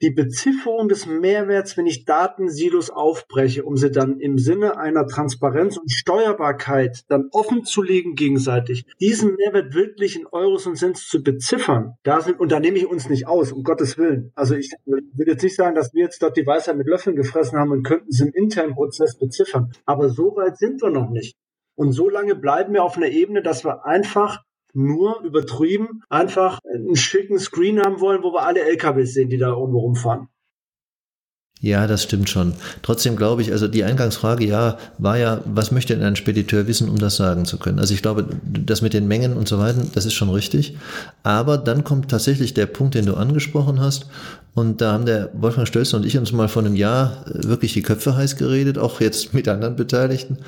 [0.00, 5.76] die Bezifferung des Mehrwerts, wenn ich Datensilos aufbreche, um sie dann im Sinne einer Transparenz
[5.76, 11.22] und Steuerbarkeit dann offen zu legen gegenseitig, diesen Mehrwert wirklich in Euros und Cents zu
[11.22, 14.32] beziffern, da sind, und da nehme ich uns nicht aus, um Gottes Willen.
[14.34, 17.58] Also ich will jetzt nicht sagen, dass wir jetzt dort die Weisheit mit Löffeln gefressen
[17.58, 19.72] haben und könnten es im internen Prozess beziffern.
[19.84, 21.36] Aber so weit sind wir noch nicht.
[21.74, 24.42] Und so lange bleiben wir auf einer Ebene, dass wir einfach
[24.78, 29.48] nur übertrieben einfach einen schicken Screen haben wollen, wo wir alle LKWs sehen, die da
[29.48, 30.28] irgendwo rumfahren.
[31.60, 32.54] Ja, das stimmt schon.
[32.82, 36.88] Trotzdem glaube ich, also die Eingangsfrage ja war ja, was möchte denn ein Spediteur wissen,
[36.88, 37.80] um das sagen zu können?
[37.80, 40.76] Also ich glaube, das mit den Mengen und so weiter, das ist schon richtig.
[41.24, 44.06] Aber dann kommt tatsächlich der Punkt, den du angesprochen hast.
[44.54, 47.82] Und da haben der Wolfgang Stölzer und ich uns mal vor einem Jahr wirklich die
[47.82, 50.38] Köpfe heiß geredet, auch jetzt mit anderen Beteiligten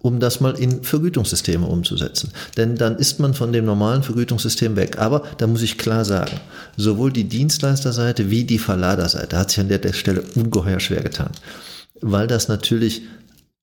[0.00, 2.30] um das mal in Vergütungssysteme umzusetzen.
[2.56, 4.98] Denn dann ist man von dem normalen Vergütungssystem weg.
[4.98, 6.40] Aber da muss ich klar sagen,
[6.76, 11.30] sowohl die Dienstleisterseite wie die Verladerseite hat sich an der Stelle ungeheuer schwer getan.
[12.00, 13.02] Weil das natürlich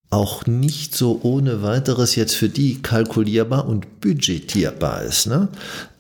[0.09, 5.27] auch nicht so ohne weiteres jetzt für die kalkulierbar und budgetierbar ist.
[5.27, 5.49] Ne?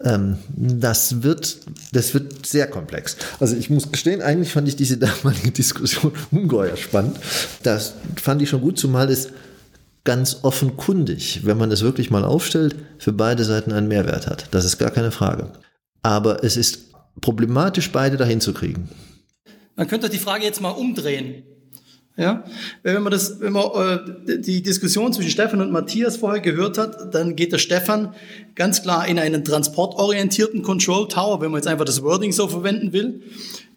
[0.03, 1.57] Ähm, das, wird,
[1.91, 3.17] das wird sehr komplex.
[3.39, 7.17] Also ich muss gestehen, eigentlich fand ich diese damalige Diskussion ungeheuer spannend.
[7.63, 9.29] Das fand ich schon gut, zumal es
[10.05, 14.47] ganz offenkundig, wenn man es wirklich mal aufstellt, für beide Seiten einen Mehrwert hat.
[14.51, 15.51] Das ist gar keine Frage.
[16.01, 18.89] Aber es ist problematisch, beide dahin zu kriegen.
[19.75, 21.43] Man könnte die Frage jetzt mal umdrehen.
[22.17, 22.45] Ja,
[22.81, 27.13] wenn man das, wenn man äh, die Diskussion zwischen Stefan und Matthias vorher gehört hat,
[27.13, 28.15] dann geht der Stefan
[28.55, 32.93] ganz klar in einen transportorientierten Control Tower, wenn man jetzt einfach das Wording so verwenden
[32.93, 33.21] will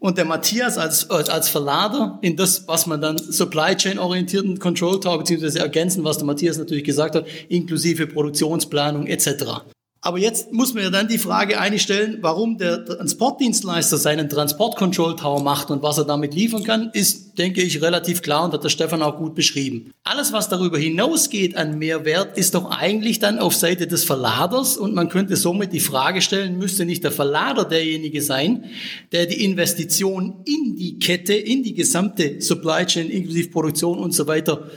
[0.00, 5.00] und der Matthias als, als Verlader in das, was man dann Supply Chain orientierten Control
[5.00, 9.62] Tower, beziehungsweise ergänzen, was der Matthias natürlich gesagt hat, inklusive Produktionsplanung etc.
[10.00, 15.42] Aber jetzt muss man ja dann die Frage einstellen, warum der Transportdienstleister seinen Transport-Control Tower
[15.42, 18.68] macht und was er damit liefern kann, ist, denke ich, relativ klar und hat der
[18.68, 19.90] Stefan auch gut beschrieben.
[20.04, 24.94] Alles, was darüber hinausgeht an Mehrwert, ist doch eigentlich dann auf Seite des Verladers und
[24.94, 28.66] man könnte somit die Frage stellen, müsste nicht der Verlader derjenige sein,
[29.10, 34.28] der die Investition in die Kette, in die gesamte Supply Chain inklusive Produktion und so
[34.28, 34.70] weiter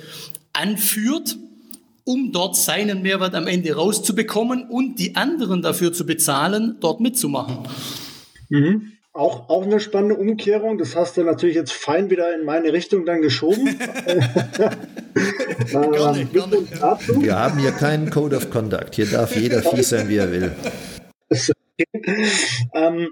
[0.54, 1.38] anführt
[2.06, 7.60] um dort seinen Mehrwert am Ende rauszubekommen und die anderen dafür zu bezahlen, dort mitzumachen.
[8.50, 8.94] Mhm.
[9.14, 10.78] Auch, auch eine spannende Umkehrung.
[10.78, 13.68] Das hast du natürlich jetzt fein wieder in meine Richtung dann geschoben.
[15.72, 16.58] gerne, gerne.
[17.20, 18.96] Wir haben hier keinen Code of Conduct.
[18.96, 20.52] Hier darf jeder fies sein, wie er will.
[22.74, 23.10] ähm,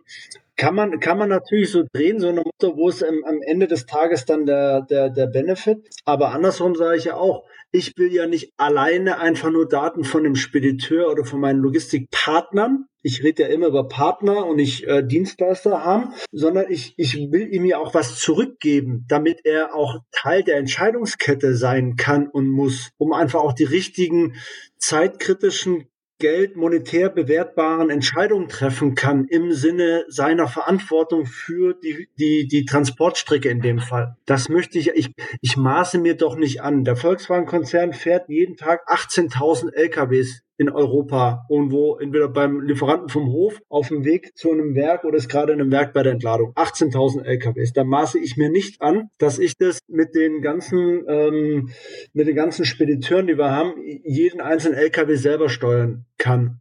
[0.55, 3.67] kann man, kann man natürlich so drehen, so eine Mutter, wo es am, am Ende
[3.67, 5.89] des Tages dann der, der, der Benefit.
[6.05, 10.23] Aber andersrum sage ich ja auch, ich will ja nicht alleine einfach nur Daten von
[10.23, 12.85] dem Spediteur oder von meinen Logistikpartnern.
[13.01, 17.53] Ich rede ja immer über Partner und nicht äh, Dienstleister haben, sondern ich, ich will
[17.53, 22.89] ihm ja auch was zurückgeben, damit er auch Teil der Entscheidungskette sein kann und muss,
[22.97, 24.35] um einfach auch die richtigen
[24.77, 25.87] zeitkritischen
[26.19, 33.49] Geld monetär bewertbaren Entscheidungen treffen kann im Sinne seiner Verantwortung für die, die, die Transportstrecke
[33.49, 34.17] in dem Fall.
[34.25, 36.83] Das möchte ich, ich, ich maße mir doch nicht an.
[36.83, 43.61] Der Volkswagen-Konzern fährt jeden Tag 18.000 LKWs in Europa irgendwo, entweder beim Lieferanten vom Hof
[43.69, 46.51] auf dem Weg zu einem Werk oder ist gerade in einem Werk bei der Entladung.
[46.55, 47.71] 18.000 LKWs.
[47.71, 51.69] Da maße ich mir nicht an, dass ich das mit den ganzen, ähm,
[52.11, 56.59] mit den ganzen Spediteuren, die wir haben, jeden einzelnen LKW selber steuern kann.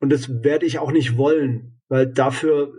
[0.00, 2.72] Und das werde ich auch nicht wollen, weil dafür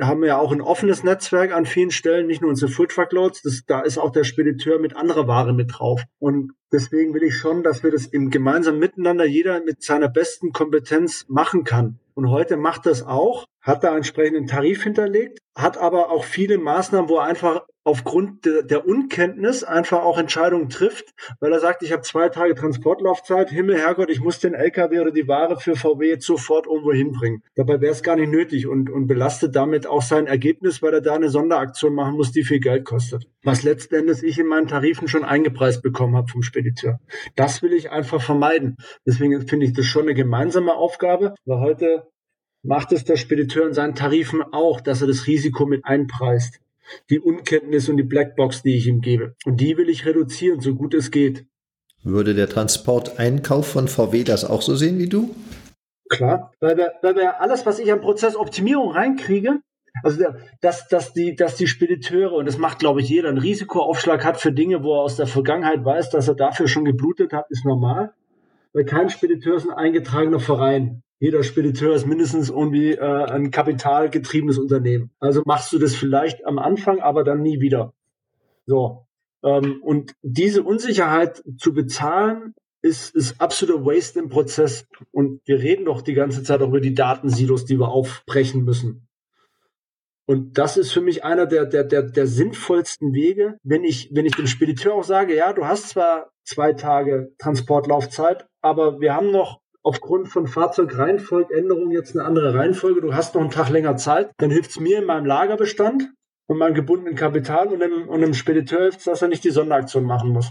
[0.00, 3.42] haben wir ja auch ein offenes Netzwerk an vielen Stellen, nicht nur unsere Food Truckloads,
[3.42, 6.02] das, da ist auch der Spediteur mit anderer Ware mit drauf.
[6.18, 10.52] Und deswegen will ich schon, dass wir das im gemeinsamen Miteinander jeder mit seiner besten
[10.52, 11.98] Kompetenz machen kann.
[12.14, 13.46] Und heute macht das auch.
[13.62, 18.44] Hat da entsprechend einen Tarif hinterlegt, hat aber auch viele Maßnahmen, wo er einfach aufgrund
[18.44, 23.50] de, der Unkenntnis einfach auch Entscheidungen trifft, weil er sagt, ich habe zwei Tage Transportlaufzeit,
[23.50, 27.42] Himmel, Herrgott, ich muss den LKW oder die Ware für VW jetzt sofort irgendwo hinbringen.
[27.56, 31.00] Dabei wäre es gar nicht nötig und, und belastet damit auch sein Ergebnis, weil er
[31.00, 33.26] da eine Sonderaktion machen muss, die viel Geld kostet.
[33.42, 37.00] Was letztendlich ich in meinen Tarifen schon eingepreist bekommen habe vom Spediteur.
[37.34, 38.76] Das will ich einfach vermeiden.
[39.06, 42.11] Deswegen finde ich das schon eine gemeinsame Aufgabe, weil heute
[42.62, 46.60] macht es der Spediteur in seinen Tarifen auch, dass er das Risiko mit einpreist.
[47.10, 49.34] Die Unkenntnis und die Blackbox, die ich ihm gebe.
[49.44, 51.46] Und die will ich reduzieren, so gut es geht.
[52.02, 55.34] Würde der Transporteinkauf von VW das auch so sehen wie du?
[56.08, 59.60] Klar, weil wir, weil wir alles, was ich an Prozessoptimierung reinkriege,
[60.02, 60.24] also
[60.60, 64.40] dass, dass, die, dass die Spediteure, und das macht, glaube ich, jeder, einen Risikoaufschlag hat
[64.40, 67.64] für Dinge, wo er aus der Vergangenheit weiß, dass er dafür schon geblutet hat, ist
[67.64, 68.12] normal.
[68.72, 74.58] Weil kein Spediteur ist ein eingetragener Verein jeder Spediteur ist mindestens irgendwie äh, ein kapitalgetriebenes
[74.58, 75.12] Unternehmen.
[75.20, 77.94] Also machst du das vielleicht am Anfang, aber dann nie wieder.
[78.66, 79.06] So.
[79.44, 84.88] Ähm, und diese Unsicherheit zu bezahlen, ist, ist absoluter Waste im Prozess.
[85.12, 89.06] Und wir reden doch die ganze Zeit auch über die Datensilos, die wir aufbrechen müssen.
[90.26, 94.26] Und das ist für mich einer der, der, der, der sinnvollsten Wege, wenn ich, wenn
[94.26, 99.30] ich dem Spediteur auch sage, ja, du hast zwar zwei Tage Transportlaufzeit, aber wir haben
[99.30, 103.00] noch aufgrund von Fahrzeugreihenfolgänderungen jetzt eine andere Reihenfolge.
[103.00, 104.30] Du hast noch einen Tag länger Zeit.
[104.38, 106.10] Dann hilft es mir in meinem Lagerbestand
[106.46, 109.50] und meinem gebundenen Kapital und dem, und dem Spediteur hilft es, dass er nicht die
[109.50, 110.50] Sonderaktion machen muss.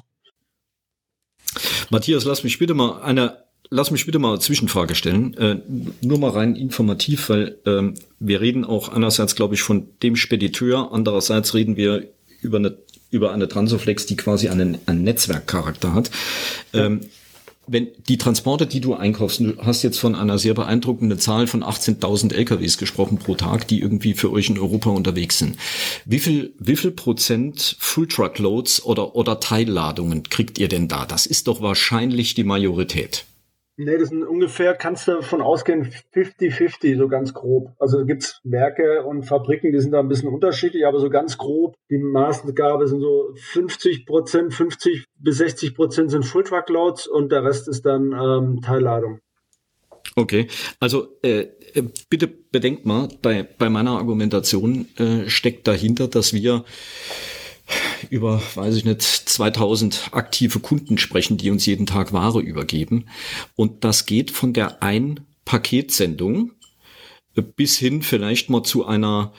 [1.90, 5.62] Matthias, lass mich bitte mal eine Lass mich bitte mal eine Zwischenfrage stellen, äh,
[6.02, 10.90] nur mal rein informativ, weil ähm, wir reden auch einerseits, glaube ich, von dem Spediteur,
[10.92, 12.06] andererseits reden wir
[12.42, 12.78] über eine
[13.12, 16.12] über eine Transoflex, die quasi einen, einen Netzwerkcharakter hat.
[16.74, 17.02] Ähm,
[17.68, 21.64] wenn die Transporte, die du einkaufst, du hast jetzt von einer sehr beeindruckenden Zahl von
[21.64, 25.58] 18.000 LKWs gesprochen pro Tag, die irgendwie für euch in Europa unterwegs sind.
[26.06, 31.06] Wie viel, wie viel Prozent Full Truck Loads oder, oder Teilladungen kriegt ihr denn da?
[31.06, 33.26] Das ist doch wahrscheinlich die Majorität.
[33.78, 37.74] Nee, das sind ungefähr, kannst du davon ausgehen, 50-50, so ganz grob.
[37.80, 41.38] Also gibt es Werke und Fabriken, die sind da ein bisschen unterschiedlich, aber so ganz
[41.38, 47.08] grob, die Maßgabe sind so 50 Prozent, 50 bis 60 Prozent sind Full Truck Loads
[47.08, 49.20] und der Rest ist dann ähm, Teilladung.
[50.16, 50.48] Okay,
[50.80, 56.66] also äh, äh bitte bedenkt mal, bei, bei meiner Argumentation äh, steckt dahinter, dass wir
[58.12, 63.06] über, weiß ich nicht, 2000 aktive Kunden sprechen, die uns jeden Tag Ware übergeben.
[63.56, 66.52] Und das geht von der Ein-Paketsendung
[67.56, 69.32] bis hin vielleicht mal zu einer,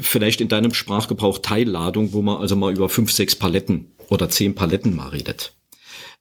[0.00, 4.54] vielleicht in deinem Sprachgebrauch Teilladung, wo man also mal über fünf, sechs Paletten oder zehn
[4.54, 5.54] Paletten mal redet.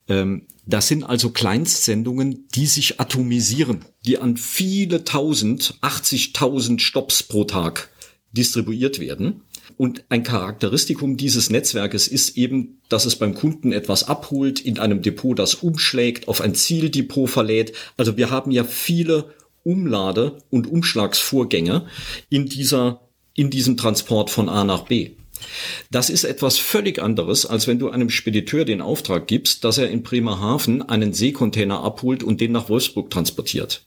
[0.08, 7.44] Ähm, das sind also Kleinstsendungen, die sich atomisieren, die an viele tausend, 80.000 Stops pro
[7.44, 7.90] Tag
[8.32, 9.42] distribuiert werden.
[9.78, 15.02] Und ein Charakteristikum dieses Netzwerkes ist eben, dass es beim Kunden etwas abholt, in einem
[15.02, 17.74] Depot das umschlägt, auf ein Zieldepot verlädt.
[17.98, 21.88] Also wir haben ja viele Umlade- und Umschlagsvorgänge
[22.30, 23.02] in dieser,
[23.36, 25.12] in diesem Transport von A nach B.
[25.90, 29.90] Das ist etwas völlig anderes, als wenn du einem Spediteur den Auftrag gibst, dass er
[29.90, 33.86] in Bremerhaven einen Seekontainer abholt und den nach Wolfsburg transportiert.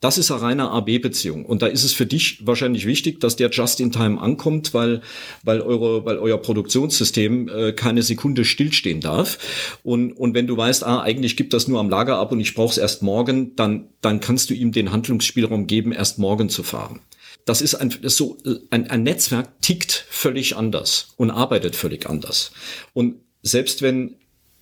[0.00, 1.46] Das ist eine reine AB-Beziehung.
[1.46, 5.00] Und da ist es für dich wahrscheinlich wichtig, dass der just in time ankommt, weil,
[5.42, 9.78] weil, eure, weil euer Produktionssystem äh, keine Sekunde stillstehen darf.
[9.82, 12.54] Und, und wenn du weißt, ah, eigentlich gibt das nur am Lager ab und ich
[12.54, 16.62] brauche es erst morgen, dann, dann kannst du ihm den Handlungsspielraum geben, erst morgen zu
[16.62, 17.00] fahren.
[17.46, 18.36] Das ist ein, das ist so,
[18.70, 22.52] ein, ein Netzwerk tickt völlig anders und arbeitet völlig anders.
[22.92, 24.16] Und selbst wenn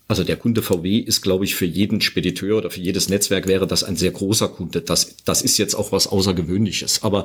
[0.07, 3.67] also der Kunde VW ist, glaube ich, für jeden Spediteur oder für jedes Netzwerk wäre
[3.67, 4.83] das ein sehr großer Kunde.
[4.83, 7.03] Das, das ist jetzt auch was Außergewöhnliches.
[7.03, 7.25] Aber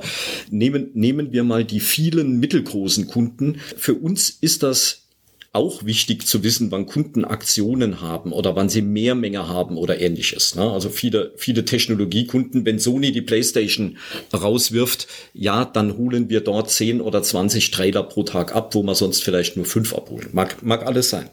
[0.49, 3.59] nehmen, nehmen wir mal die vielen mittelgroßen Kunden.
[3.75, 5.03] Für uns ist das
[5.51, 9.99] auch wichtig zu wissen, wann Kunden Aktionen haben oder wann sie mehr Menge haben oder
[9.99, 10.55] ähnliches.
[10.55, 10.71] Ne?
[10.71, 13.97] Also viele, viele Technologiekunden, wenn Sony die PlayStation
[14.31, 18.95] rauswirft, ja, dann holen wir dort 10 oder 20 Trailer pro Tag ab, wo man
[18.95, 20.29] sonst vielleicht nur fünf abholen.
[20.33, 21.29] Mag, mag alles sein.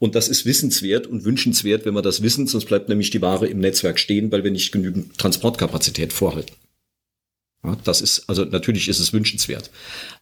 [0.00, 3.46] Und das ist wissenswert und wünschenswert, wenn wir das wissen, sonst bleibt nämlich die Ware
[3.46, 6.54] im Netzwerk stehen, weil wir nicht genügend Transportkapazität vorhalten.
[7.84, 9.70] Das ist, also natürlich ist es wünschenswert.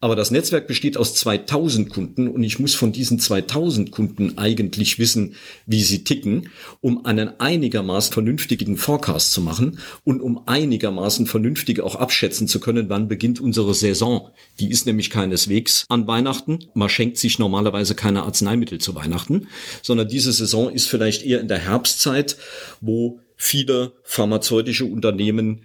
[0.00, 4.98] Aber das Netzwerk besteht aus 2000 Kunden und ich muss von diesen 2000 Kunden eigentlich
[4.98, 11.78] wissen, wie sie ticken, um einen einigermaßen vernünftigen Forecast zu machen und um einigermaßen vernünftig
[11.80, 14.30] auch abschätzen zu können, wann beginnt unsere Saison.
[14.58, 16.66] Die ist nämlich keineswegs an Weihnachten.
[16.74, 19.46] Man schenkt sich normalerweise keine Arzneimittel zu Weihnachten,
[19.82, 22.36] sondern diese Saison ist vielleicht eher in der Herbstzeit,
[22.80, 25.64] wo viele pharmazeutische Unternehmen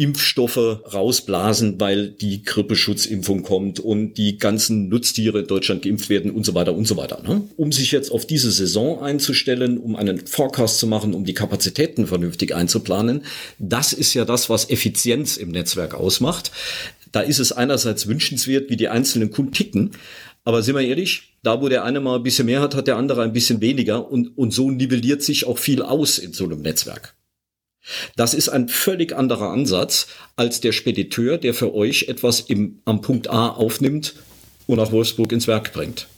[0.00, 6.46] Impfstoffe rausblasen, weil die Grippeschutzimpfung kommt und die ganzen Nutztiere in Deutschland geimpft werden und
[6.46, 7.20] so weiter und so weiter.
[7.26, 7.42] Ne?
[7.56, 12.06] Um sich jetzt auf diese Saison einzustellen, um einen Forecast zu machen, um die Kapazitäten
[12.06, 13.24] vernünftig einzuplanen,
[13.58, 16.52] das ist ja das, was Effizienz im Netzwerk ausmacht.
[17.10, 19.90] Da ist es einerseits wünschenswert, wie die einzelnen Kunden ticken,
[20.44, 22.96] aber sind wir ehrlich, da wo der eine mal ein bisschen mehr hat, hat der
[22.96, 26.62] andere ein bisschen weniger und, und so nivelliert sich auch viel aus in so einem
[26.62, 27.17] Netzwerk.
[28.16, 33.00] Das ist ein völlig anderer Ansatz als der Spediteur, der für euch etwas im, am
[33.00, 34.14] Punkt A aufnimmt
[34.66, 36.08] und nach Wolfsburg ins Werk bringt.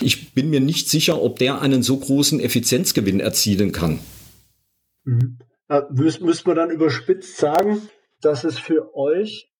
[0.00, 4.00] Ich bin mir nicht sicher, ob der einen so großen Effizienzgewinn erzielen kann.
[5.04, 5.38] Mhm.
[5.68, 7.82] Äh, müsste man dann überspitzt sagen,
[8.20, 9.50] dass es für euch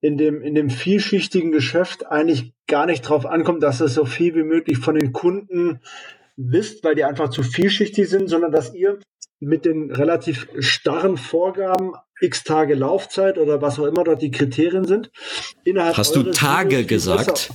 [0.00, 4.34] in dem, in dem vielschichtigen Geschäft eigentlich gar nicht darauf ankommt, dass es so viel
[4.34, 5.80] wie möglich von den Kunden
[6.36, 8.98] wisst, weil die einfach zu vielschichtig sind, sondern dass ihr
[9.44, 14.84] mit den relativ starren Vorgaben, x Tage Laufzeit oder was auch immer dort die Kriterien
[14.84, 15.10] sind,
[15.64, 17.50] innerhalb Hast du Tage gesagt?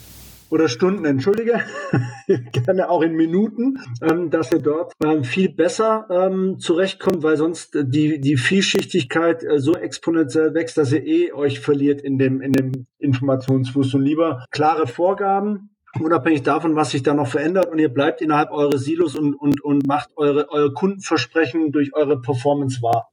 [0.49, 1.61] oder Stunden, entschuldige,
[2.51, 7.77] gerne auch in Minuten, ähm, dass ihr dort ähm, viel besser ähm, zurechtkommt, weil sonst
[7.79, 12.51] die, die Vielschichtigkeit äh, so exponentiell wächst, dass ihr eh euch verliert in dem, in
[12.51, 17.89] dem Informationsfluss und lieber klare Vorgaben, unabhängig davon, was sich da noch verändert und ihr
[17.89, 23.09] bleibt innerhalb eures Silos und, und, und macht eure, eure Kundenversprechen durch eure Performance wahr.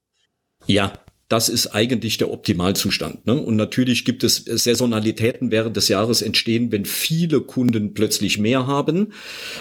[0.66, 0.92] Ja,
[1.28, 3.26] das ist eigentlich der Optimalzustand.
[3.26, 3.34] Ne?
[3.34, 9.12] Und natürlich gibt es Saisonalitäten während des Jahres entstehen, wenn viele Kunden plötzlich mehr haben.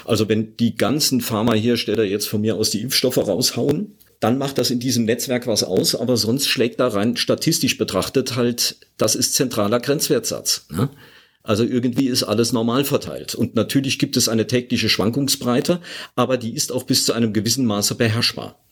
[0.05, 4.71] Also wenn die ganzen Pharmahersteller jetzt von mir aus die Impfstoffe raushauen, dann macht das
[4.71, 9.33] in diesem Netzwerk was aus, aber sonst schlägt da rein statistisch betrachtet halt, das ist
[9.33, 10.67] zentraler Grenzwertsatz.
[10.69, 10.89] Ne?
[11.45, 13.35] Also irgendwie ist alles normal verteilt.
[13.35, 15.79] Und natürlich gibt es eine tägliche Schwankungsbreite,
[16.15, 18.64] aber die ist auch bis zu einem gewissen Maße beherrschbar.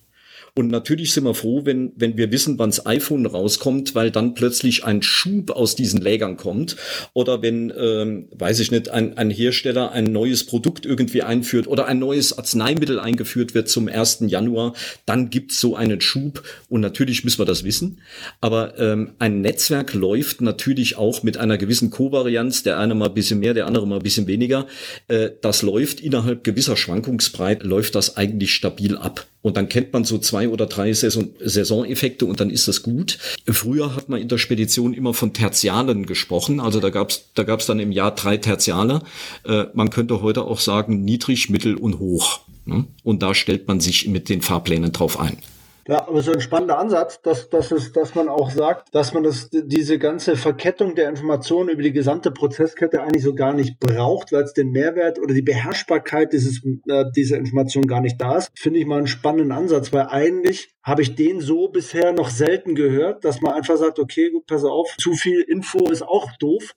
[0.56, 4.84] Und natürlich sind wir froh, wenn, wenn wir wissen, wann's iPhone rauskommt, weil dann plötzlich
[4.84, 6.76] ein Schub aus diesen Lägern kommt.
[7.14, 11.88] Oder wenn, ähm, weiß ich nicht, ein, ein Hersteller ein neues Produkt irgendwie einführt oder
[11.88, 14.26] ein neues Arzneimittel eingeführt wird zum 1.
[14.28, 14.74] Januar,
[15.08, 16.44] dann gibt's so einen Schub.
[16.70, 18.02] Und natürlich müssen wir das wissen.
[18.40, 23.16] Aber ähm, ein Netzwerk läuft natürlich auch mit einer gewissen Kovarianz, der eine mal ein
[23.16, 24.68] bisschen mehr, der andere mal ein bisschen weniger.
[25.08, 29.26] Äh, das läuft innerhalb gewisser Schwankungsbreite, läuft das eigentlich stabil ab.
[29.44, 33.18] Und dann kennt man so zwei oder drei Saison Saisoneffekte und dann ist das gut.
[33.48, 36.60] Früher hat man in der Spedition immer von Tertialen gesprochen.
[36.60, 39.02] Also da gab's da gab's dann im Jahr drei Tertiale.
[39.46, 42.42] Äh, man könnte heute auch sagen niedrig, mittel und hoch.
[42.66, 42.86] Ne?
[43.04, 45.38] Und da stellt man sich mit den Fahrplänen drauf ein.
[45.86, 49.24] Ja, aber so ein spannender Ansatz, dass, dass, es, dass man auch sagt, dass man
[49.24, 54.32] das, diese ganze Verkettung der Informationen über die gesamte Prozesskette eigentlich so gar nicht braucht,
[54.32, 58.52] weil es den Mehrwert oder die Beherrschbarkeit dieses, äh, dieser Information gar nicht da ist,
[58.56, 62.76] finde ich mal einen spannenden Ansatz, weil eigentlich habe ich den so bisher noch selten
[62.76, 66.76] gehört, dass man einfach sagt, okay, gut, pass auf, zu viel Info ist auch doof.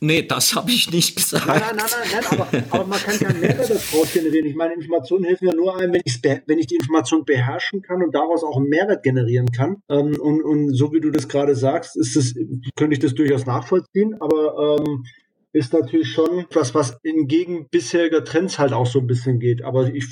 [0.00, 1.46] Nee, das habe ich nicht gesagt.
[1.46, 4.46] Nein, nein, nein, nein, aber, aber man kann keinen Mehrwert daraus generieren.
[4.46, 8.14] Ich meine, Informationen helfen ja nur einem, wenn, wenn ich die Information beherrschen kann und
[8.14, 9.82] daraus auch einen Mehrwert generieren kann.
[9.88, 12.34] Ähm, und, und so wie du das gerade sagst, ist das,
[12.76, 15.04] könnte ich das durchaus nachvollziehen, aber ähm,
[15.52, 19.62] ist natürlich schon etwas, was entgegen bisheriger Trends halt auch so ein bisschen geht.
[19.62, 20.04] Aber ich.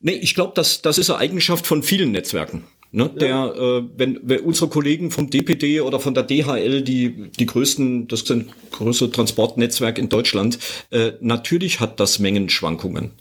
[0.00, 2.64] Nee, ich glaube, das, das ist eine Eigenschaft von vielen Netzwerken.
[2.92, 3.08] Ne, ja.
[3.08, 8.08] Der, äh, wenn, wenn unsere Kollegen vom DPD oder von der DHL, die die größten,
[8.08, 10.58] das sind größte Transportnetzwerk in Deutschland,
[10.90, 13.12] äh, natürlich hat das Mengenschwankungen.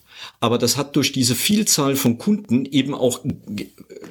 [0.42, 3.22] Aber das hat durch diese Vielzahl von Kunden eben auch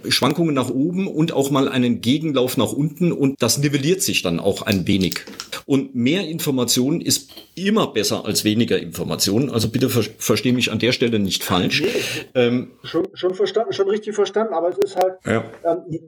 [0.08, 4.38] Schwankungen nach oben und auch mal einen Gegenlauf nach unten und das nivelliert sich dann
[4.38, 5.20] auch ein wenig.
[5.64, 9.50] Und mehr Information ist immer besser als weniger Informationen.
[9.50, 11.82] Also bitte ver verstehe mich an der Stelle nicht falsch.
[11.82, 11.88] Nee,
[12.34, 15.44] ähm, schon, schon verstanden, schon richtig verstanden, aber es ist halt, ja.
[15.64, 16.00] ähm, die,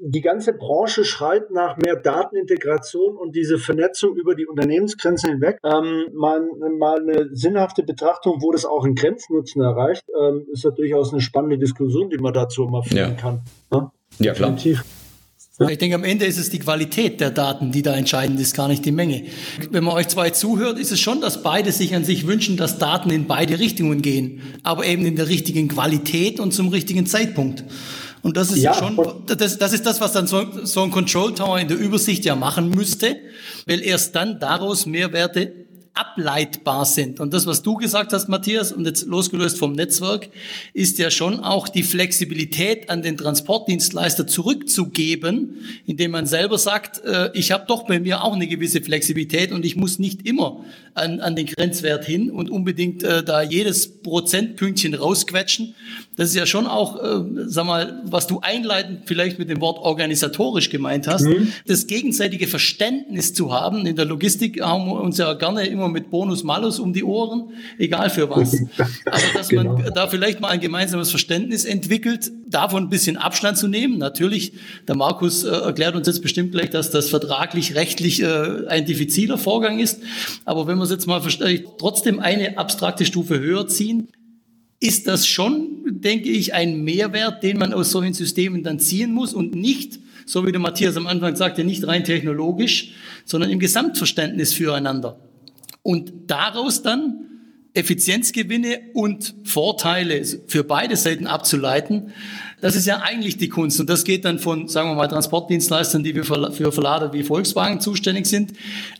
[0.00, 5.58] die, ganze Branche schreit nach mehr Datenintegration und diese Vernetzung über die Unternehmensgrenzen hinweg.
[5.64, 6.40] Ähm, mal,
[6.78, 8.94] mal eine sinnhafte Betrachtung, wo das auch in
[9.58, 13.10] Grenznutzen erreicht, ähm, ist ja durchaus eine spannende Diskussion, die man dazu immer führen ja.
[13.10, 13.40] kann.
[13.72, 14.50] Ja, ja klar.
[14.50, 14.84] Definitiv.
[15.70, 18.68] Ich denke, am Ende ist es die Qualität der Daten, die da entscheidend ist, gar
[18.68, 19.24] nicht die Menge.
[19.72, 22.78] Wenn man euch zwei zuhört, ist es schon, dass beide sich an sich wünschen, dass
[22.78, 27.64] Daten in beide Richtungen gehen, aber eben in der richtigen Qualität und zum richtigen Zeitpunkt.
[28.22, 31.34] Und das ist ja, schon, das, das ist das, was dann so, so ein Control
[31.34, 33.16] Tower in der Übersicht ja machen müsste,
[33.66, 35.67] weil erst dann daraus Mehrwerte
[35.98, 37.18] ableitbar sind.
[37.18, 40.28] Und das, was du gesagt hast, Matthias, und jetzt losgelöst vom Netzwerk,
[40.72, 45.56] ist ja schon auch die Flexibilität an den Transportdienstleister zurückzugeben,
[45.86, 49.64] indem man selber sagt, äh, ich habe doch bei mir auch eine gewisse Flexibilität und
[49.64, 54.94] ich muss nicht immer an, an den Grenzwert hin und unbedingt äh, da jedes Prozentpünktchen
[54.94, 55.74] rausquetschen.
[56.18, 59.78] Das ist ja schon auch, äh, sag mal, was du einleitend vielleicht mit dem Wort
[59.78, 61.52] organisatorisch gemeint hast, mhm.
[61.64, 63.86] das gegenseitige Verständnis zu haben.
[63.86, 67.52] In der Logistik haben wir uns ja gerne immer mit Bonus Malus um die Ohren,
[67.78, 68.52] egal für was.
[69.04, 69.78] Aber dass genau.
[69.78, 73.98] man da vielleicht mal ein gemeinsames Verständnis entwickelt, davon ein bisschen Abstand zu nehmen.
[73.98, 74.54] Natürlich,
[74.88, 79.38] der Markus äh, erklärt uns jetzt bestimmt gleich, dass das vertraglich, rechtlich äh, ein diffiziler
[79.38, 80.00] Vorgang ist.
[80.44, 81.22] Aber wenn wir es jetzt mal
[81.78, 84.08] trotzdem eine abstrakte Stufe höher ziehen,
[84.80, 89.34] ist das schon, denke ich, ein Mehrwert, den man aus solchen Systemen dann ziehen muss
[89.34, 92.92] und nicht, so wie der Matthias am Anfang sagte, nicht rein technologisch,
[93.24, 95.18] sondern im Gesamtverständnis füreinander.
[95.82, 97.24] Und daraus dann
[97.74, 102.12] Effizienzgewinne und Vorteile für beide Seiten abzuleiten,
[102.60, 103.78] das ist ja eigentlich die Kunst.
[103.78, 108.26] Und das geht dann von, sagen wir mal, Transportdienstleistern, die für Verlader wie Volkswagen zuständig
[108.26, 108.52] sind,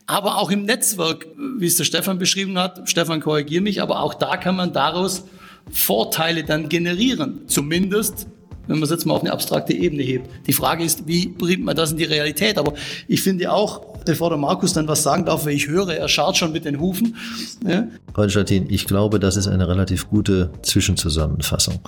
[0.07, 1.27] aber auch im Netzwerk,
[1.59, 2.89] wie es der Stefan beschrieben hat.
[2.89, 5.25] Stefan, korrigier mich, aber auch da kann man daraus
[5.71, 7.43] Vorteile dann generieren.
[7.47, 8.27] Zumindest,
[8.67, 10.29] wenn man es jetzt mal auf eine abstrakte Ebene hebt.
[10.47, 12.59] Die Frage ist, wie bringt man das in die Realität?
[12.59, 12.75] Aber
[13.09, 16.37] ich finde auch, bevor der Markus dann was sagen darf, weil ich höre, er scharrt
[16.37, 17.17] schon mit den Hufen.
[17.67, 17.89] Ja.
[18.13, 21.81] Konstantin, ich glaube, das ist eine relativ gute Zwischenzusammenfassung.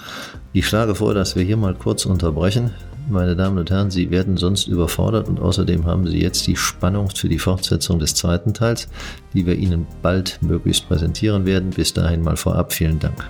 [0.52, 2.70] Ich schlage vor, dass wir hier mal kurz unterbrechen.
[3.08, 7.10] Meine Damen und Herren, Sie werden sonst überfordert und außerdem haben Sie jetzt die Spannung
[7.10, 8.88] für die Fortsetzung des zweiten Teils,
[9.34, 11.70] die wir Ihnen bald möglichst präsentieren werden.
[11.70, 13.26] Bis dahin mal vorab vielen Dank.